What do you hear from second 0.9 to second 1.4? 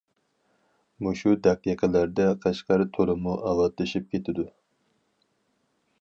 مۇشۇ